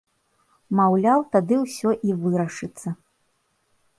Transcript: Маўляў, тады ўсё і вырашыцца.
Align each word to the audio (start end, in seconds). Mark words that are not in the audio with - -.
Маўляў, 0.79 1.19
тады 1.35 1.59
ўсё 1.65 1.89
і 2.09 2.15
вырашыцца. 2.23 2.87